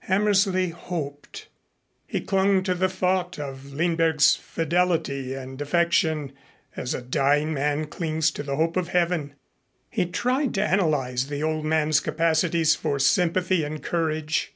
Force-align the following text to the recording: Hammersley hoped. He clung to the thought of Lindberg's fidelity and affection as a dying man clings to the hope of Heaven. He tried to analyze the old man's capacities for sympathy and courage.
Hammersley 0.00 0.70
hoped. 0.70 1.46
He 2.08 2.20
clung 2.20 2.64
to 2.64 2.74
the 2.74 2.88
thought 2.88 3.38
of 3.38 3.72
Lindberg's 3.72 4.34
fidelity 4.34 5.32
and 5.32 5.62
affection 5.62 6.32
as 6.76 6.92
a 6.92 7.00
dying 7.00 7.54
man 7.54 7.84
clings 7.86 8.32
to 8.32 8.42
the 8.42 8.56
hope 8.56 8.76
of 8.76 8.88
Heaven. 8.88 9.34
He 9.88 10.04
tried 10.06 10.54
to 10.54 10.66
analyze 10.66 11.28
the 11.28 11.44
old 11.44 11.64
man's 11.66 12.00
capacities 12.00 12.74
for 12.74 12.98
sympathy 12.98 13.62
and 13.62 13.80
courage. 13.80 14.54